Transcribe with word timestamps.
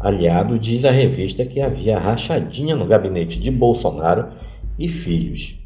Aliado 0.00 0.58
diz 0.58 0.84
à 0.84 0.90
revista 0.90 1.44
que 1.44 1.60
havia 1.60 1.98
rachadinha 1.98 2.76
no 2.76 2.86
gabinete 2.86 3.40
de 3.40 3.50
Bolsonaro 3.50 4.28
e 4.78 4.88
filhos. 4.88 5.58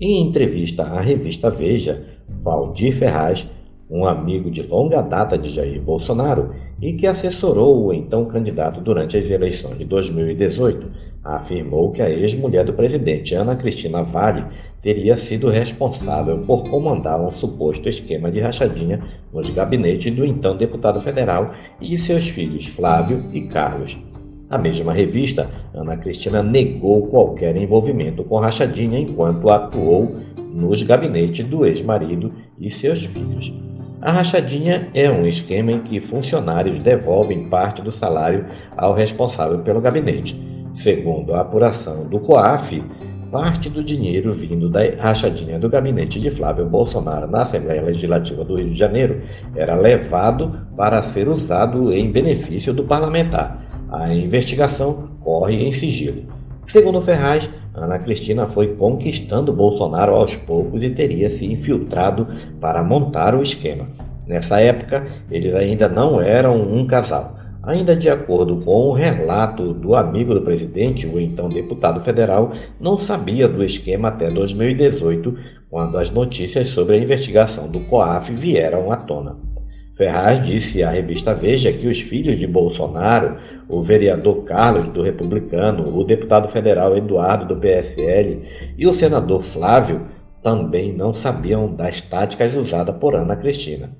Em 0.00 0.20
entrevista 0.26 0.82
à 0.82 1.00
revista 1.00 1.48
Veja, 1.48 2.04
Valdir 2.28 2.92
Ferraz, 2.92 3.46
um 3.90 4.04
amigo 4.04 4.50
de 4.50 4.62
longa 4.62 5.00
data 5.00 5.38
de 5.38 5.48
Jair 5.48 5.80
Bolsonaro 5.80 6.54
e 6.80 6.92
que 6.92 7.06
assessorou 7.06 7.86
o 7.86 7.92
então 7.92 8.26
candidato 8.26 8.80
durante 8.80 9.16
as 9.16 9.30
eleições 9.30 9.78
de 9.78 9.84
2018, 9.84 10.86
afirmou 11.24 11.90
que 11.90 12.02
a 12.02 12.10
ex-mulher 12.10 12.64
do 12.64 12.72
presidente, 12.72 13.34
Ana 13.34 13.56
Cristina 13.56 14.02
Vale, 14.02 14.44
teria 14.80 15.16
sido 15.16 15.48
responsável 15.48 16.38
por 16.46 16.68
comandar 16.68 17.20
um 17.20 17.32
suposto 17.32 17.88
esquema 17.88 18.30
de 18.30 18.40
rachadinha 18.40 19.02
nos 19.32 19.50
gabinetes 19.50 20.14
do 20.14 20.24
então 20.24 20.56
deputado 20.56 21.00
federal 21.00 21.52
e 21.80 21.96
seus 21.98 22.28
filhos 22.28 22.66
Flávio 22.66 23.24
e 23.32 23.42
Carlos. 23.42 23.98
A 24.50 24.56
mesma 24.56 24.92
revista, 24.92 25.50
Ana 25.74 25.96
Cristina 25.96 26.42
negou 26.42 27.06
qualquer 27.08 27.56
envolvimento 27.56 28.24
com 28.24 28.38
rachadinha 28.38 28.98
enquanto 28.98 29.50
atuou 29.50 30.16
nos 30.54 30.82
gabinetes 30.82 31.46
do 31.46 31.66
ex-marido 31.66 32.32
e 32.58 32.70
seus 32.70 33.04
filhos. 33.04 33.67
A 34.00 34.12
rachadinha 34.12 34.88
é 34.94 35.10
um 35.10 35.26
esquema 35.26 35.72
em 35.72 35.80
que 35.80 36.00
funcionários 36.00 36.78
devolvem 36.78 37.48
parte 37.48 37.82
do 37.82 37.90
salário 37.90 38.46
ao 38.76 38.94
responsável 38.94 39.58
pelo 39.58 39.80
gabinete. 39.80 40.40
Segundo 40.72 41.34
a 41.34 41.40
apuração 41.40 42.06
do 42.06 42.20
COAF, 42.20 42.80
parte 43.32 43.68
do 43.68 43.82
dinheiro 43.82 44.32
vindo 44.32 44.70
da 44.70 44.80
rachadinha 45.00 45.58
do 45.58 45.68
gabinete 45.68 46.20
de 46.20 46.30
Flávio 46.30 46.66
Bolsonaro 46.66 47.28
na 47.28 47.42
Assembleia 47.42 47.82
Legislativa 47.82 48.44
do 48.44 48.54
Rio 48.54 48.70
de 48.70 48.78
Janeiro 48.78 49.20
era 49.56 49.74
levado 49.74 50.60
para 50.76 51.02
ser 51.02 51.26
usado 51.26 51.92
em 51.92 52.12
benefício 52.12 52.72
do 52.72 52.84
parlamentar. 52.84 53.66
A 53.90 54.14
investigação 54.14 55.08
corre 55.20 55.56
em 55.56 55.72
sigilo. 55.72 56.22
Segundo 56.68 57.00
Ferraz, 57.00 57.50
Ana 57.84 57.98
Cristina 57.98 58.48
foi 58.48 58.74
conquistando 58.74 59.52
Bolsonaro 59.52 60.14
aos 60.14 60.34
poucos 60.36 60.82
e 60.82 60.90
teria 60.90 61.30
se 61.30 61.46
infiltrado 61.46 62.26
para 62.60 62.82
montar 62.82 63.34
o 63.34 63.42
esquema. 63.42 63.86
Nessa 64.26 64.60
época, 64.60 65.06
eles 65.30 65.54
ainda 65.54 65.88
não 65.88 66.20
eram 66.20 66.60
um 66.60 66.86
casal. 66.86 67.36
Ainda 67.62 67.96
de 67.96 68.08
acordo 68.08 68.56
com 68.60 68.88
o 68.88 68.92
relato 68.92 69.74
do 69.74 69.94
amigo 69.94 70.32
do 70.32 70.42
presidente, 70.42 71.06
o 71.06 71.20
então 71.20 71.48
deputado 71.48 72.00
federal 72.00 72.52
não 72.80 72.96
sabia 72.96 73.48
do 73.48 73.64
esquema 73.64 74.08
até 74.08 74.30
2018, 74.30 75.36
quando 75.68 75.98
as 75.98 76.10
notícias 76.10 76.68
sobre 76.68 76.96
a 76.96 76.98
investigação 76.98 77.68
do 77.68 77.80
COAF 77.80 78.32
vieram 78.32 78.90
à 78.92 78.96
tona. 78.96 79.47
Ferraz 79.98 80.46
disse 80.46 80.80
à 80.84 80.90
revista 80.90 81.34
Veja 81.34 81.72
que 81.72 81.88
os 81.88 82.00
filhos 82.00 82.38
de 82.38 82.46
Bolsonaro, 82.46 83.36
o 83.68 83.82
vereador 83.82 84.44
Carlos 84.44 84.86
do 84.90 85.02
Republicano, 85.02 85.92
o 85.92 86.04
deputado 86.04 86.46
federal 86.46 86.96
Eduardo 86.96 87.52
do 87.52 87.60
PSL 87.60 88.44
e 88.78 88.86
o 88.86 88.94
senador 88.94 89.42
Flávio 89.42 90.02
também 90.40 90.92
não 90.92 91.12
sabiam 91.12 91.74
das 91.74 92.00
táticas 92.00 92.54
usadas 92.54 92.94
por 92.98 93.16
Ana 93.16 93.34
Cristina. 93.34 93.90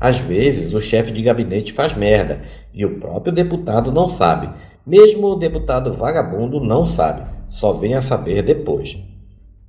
Às 0.00 0.20
vezes, 0.20 0.74
o 0.74 0.80
chefe 0.80 1.12
de 1.12 1.22
gabinete 1.22 1.72
faz 1.72 1.94
merda 1.94 2.42
e 2.74 2.84
o 2.84 2.98
próprio 2.98 3.32
deputado 3.32 3.92
não 3.92 4.08
sabe. 4.08 4.50
Mesmo 4.84 5.28
o 5.28 5.36
deputado 5.36 5.94
vagabundo 5.94 6.58
não 6.58 6.84
sabe, 6.84 7.22
só 7.48 7.72
vem 7.72 7.94
a 7.94 8.02
saber 8.02 8.42
depois. 8.42 8.98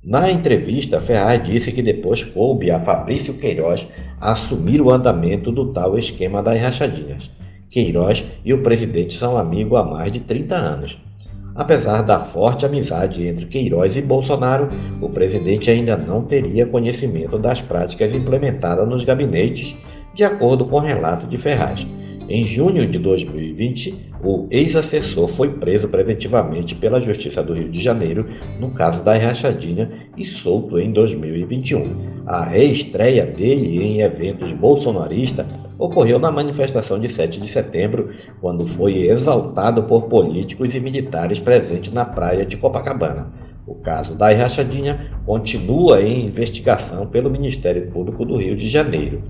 Na 0.06 0.30
entrevista, 0.30 1.00
Ferraz 1.00 1.44
disse 1.44 1.72
que 1.72 1.82
depois 1.82 2.22
coube 2.22 2.70
a 2.70 2.78
Fabrício 2.78 3.34
Queiroz 3.34 3.84
assumir 4.20 4.80
o 4.80 4.92
andamento 4.92 5.50
do 5.50 5.72
tal 5.72 5.98
esquema 5.98 6.40
das 6.40 6.60
rachadinhas. 6.60 7.28
Queiroz 7.68 8.24
e 8.44 8.54
o 8.54 8.62
presidente 8.62 9.18
são 9.18 9.36
amigos 9.36 9.76
há 9.76 9.82
mais 9.82 10.12
de 10.12 10.20
30 10.20 10.54
anos. 10.54 10.96
Apesar 11.56 12.02
da 12.02 12.20
forte 12.20 12.64
amizade 12.64 13.26
entre 13.26 13.46
Queiroz 13.46 13.96
e 13.96 14.00
Bolsonaro, 14.00 14.68
o 15.00 15.08
presidente 15.08 15.72
ainda 15.72 15.96
não 15.96 16.22
teria 16.22 16.66
conhecimento 16.66 17.36
das 17.36 17.60
práticas 17.60 18.14
implementadas 18.14 18.88
nos 18.88 19.02
gabinetes, 19.02 19.74
de 20.14 20.22
acordo 20.22 20.66
com 20.66 20.76
o 20.76 20.80
relato 20.80 21.26
de 21.26 21.36
Ferraz. 21.36 21.84
Em 22.28 22.44
junho 22.44 22.88
de 22.88 22.98
2020, 22.98 24.10
o 24.24 24.48
ex-assessor 24.50 25.28
foi 25.28 25.50
preso 25.60 25.86
preventivamente 25.86 26.74
pela 26.74 27.00
Justiça 27.00 27.40
do 27.40 27.54
Rio 27.54 27.70
de 27.70 27.80
Janeiro 27.80 28.26
no 28.58 28.72
caso 28.72 29.00
da 29.04 29.16
rachadinha 29.16 29.88
e 30.16 30.24
solto 30.24 30.76
em 30.76 30.90
2021. 30.90 32.24
A 32.26 32.44
reestreia 32.44 33.24
dele 33.24 33.80
em 33.80 34.00
eventos 34.00 34.50
bolsonaristas 34.54 35.46
ocorreu 35.78 36.18
na 36.18 36.32
manifestação 36.32 36.98
de 36.98 37.08
7 37.08 37.40
de 37.40 37.46
setembro, 37.46 38.10
quando 38.40 38.64
foi 38.64 39.06
exaltado 39.08 39.84
por 39.84 40.08
políticos 40.08 40.74
e 40.74 40.80
militares 40.80 41.38
presentes 41.38 41.92
na 41.92 42.04
praia 42.04 42.44
de 42.44 42.56
Copacabana. 42.56 43.32
O 43.64 43.76
caso 43.76 44.16
da 44.16 44.32
rachadinha 44.32 45.12
continua 45.24 46.02
em 46.02 46.26
investigação 46.26 47.06
pelo 47.06 47.30
Ministério 47.30 47.88
Público 47.92 48.24
do 48.24 48.36
Rio 48.36 48.56
de 48.56 48.68
Janeiro 48.68 49.22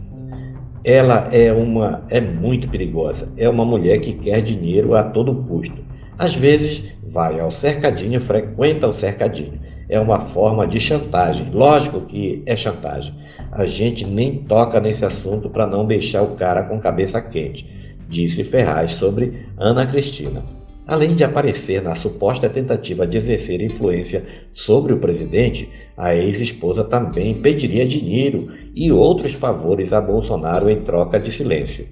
ela 0.86 1.28
é 1.32 1.52
uma 1.52 2.04
é 2.08 2.20
muito 2.20 2.68
perigosa. 2.68 3.28
É 3.36 3.48
uma 3.48 3.64
mulher 3.64 3.98
que 3.98 4.12
quer 4.12 4.40
dinheiro 4.40 4.94
a 4.94 5.02
todo 5.02 5.34
custo. 5.42 5.84
Às 6.16 6.36
vezes 6.36 6.84
vai 7.02 7.40
ao 7.40 7.50
cercadinho, 7.50 8.20
frequenta 8.20 8.86
o 8.86 8.94
cercadinho. 8.94 9.58
É 9.88 9.98
uma 9.98 10.20
forma 10.20 10.64
de 10.64 10.78
chantagem. 10.78 11.50
Lógico 11.52 12.02
que 12.02 12.40
é 12.46 12.56
chantagem. 12.56 13.12
A 13.50 13.66
gente 13.66 14.06
nem 14.06 14.44
toca 14.44 14.80
nesse 14.80 15.04
assunto 15.04 15.50
para 15.50 15.66
não 15.66 15.84
deixar 15.84 16.22
o 16.22 16.36
cara 16.36 16.62
com 16.62 16.78
cabeça 16.78 17.20
quente, 17.20 17.66
disse 18.08 18.44
Ferraz 18.44 18.92
sobre 18.92 19.44
Ana 19.58 19.86
Cristina. 19.86 20.44
Além 20.86 21.16
de 21.16 21.24
aparecer 21.24 21.82
na 21.82 21.96
suposta 21.96 22.48
tentativa 22.48 23.04
de 23.04 23.16
exercer 23.16 23.60
influência 23.60 24.24
sobre 24.54 24.92
o 24.92 24.98
presidente, 24.98 25.68
a 25.96 26.14
ex-esposa 26.14 26.84
também 26.84 27.34
pediria 27.34 27.84
dinheiro 27.84 28.52
e 28.76 28.92
outros 28.92 29.32
favores 29.32 29.90
a 29.94 30.00
Bolsonaro 30.02 30.68
em 30.68 30.82
troca 30.82 31.18
de 31.18 31.32
silêncio. 31.32 31.88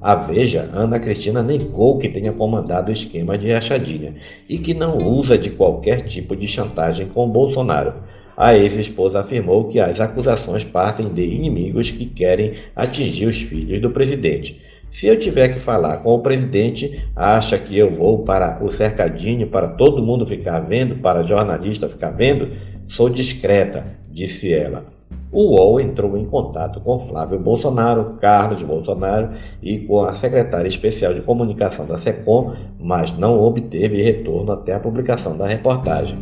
A 0.00 0.14
Veja, 0.14 0.70
Ana 0.72 1.00
Cristina 1.00 1.42
negou 1.42 1.98
que 1.98 2.08
tenha 2.08 2.32
comandado 2.32 2.90
o 2.90 2.92
esquema 2.92 3.36
de 3.36 3.52
rachadinha 3.52 4.14
e 4.48 4.56
que 4.56 4.72
não 4.72 4.96
usa 4.98 5.36
de 5.36 5.50
qualquer 5.50 6.06
tipo 6.06 6.36
de 6.36 6.46
chantagem 6.46 7.08
com 7.08 7.28
Bolsonaro. 7.28 7.94
A 8.36 8.56
ex-esposa 8.56 9.18
afirmou 9.18 9.64
que 9.64 9.80
as 9.80 10.00
acusações 10.00 10.62
partem 10.62 11.08
de 11.08 11.24
inimigos 11.24 11.90
que 11.90 12.06
querem 12.06 12.52
atingir 12.76 13.26
os 13.26 13.42
filhos 13.42 13.82
do 13.82 13.90
presidente. 13.90 14.60
Se 14.92 15.08
eu 15.08 15.18
tiver 15.18 15.48
que 15.48 15.58
falar 15.58 15.96
com 15.98 16.14
o 16.14 16.20
presidente, 16.20 17.04
acha 17.16 17.58
que 17.58 17.76
eu 17.76 17.90
vou 17.90 18.22
para 18.22 18.62
o 18.62 18.70
cercadinho 18.70 19.48
para 19.48 19.66
todo 19.66 20.04
mundo 20.04 20.24
ficar 20.24 20.60
vendo, 20.60 20.96
para 20.96 21.24
jornalista 21.24 21.88
ficar 21.88 22.10
vendo? 22.10 22.50
Sou 22.86 23.08
discreta, 23.08 23.84
disse 24.08 24.52
ela. 24.52 24.86
O 25.30 25.54
UOL 25.54 25.80
entrou 25.80 26.16
em 26.16 26.24
contato 26.24 26.80
com 26.80 26.98
Flávio 26.98 27.38
Bolsonaro, 27.38 28.16
Carlos 28.20 28.62
Bolsonaro 28.62 29.30
e 29.62 29.78
com 29.80 30.04
a 30.04 30.14
secretária 30.14 30.68
especial 30.68 31.12
de 31.12 31.20
comunicação 31.20 31.84
da 31.84 31.98
SECOM, 31.98 32.54
mas 32.80 33.16
não 33.18 33.38
obteve 33.38 34.02
retorno 34.02 34.52
até 34.52 34.72
a 34.72 34.80
publicação 34.80 35.36
da 35.36 35.46
reportagem. 35.46 36.18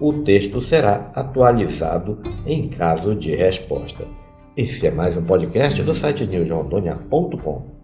O 0.00 0.12
texto 0.24 0.60
será 0.60 1.10
atualizado 1.14 2.18
em 2.44 2.68
caso 2.68 3.14
de 3.14 3.34
resposta. 3.34 4.04
Esse 4.56 4.86
é 4.86 4.90
mais 4.90 5.16
um 5.16 5.22
podcast 5.22 5.82
do 5.82 5.94
site 5.94 6.26
newsrondônia.com. 6.26 7.75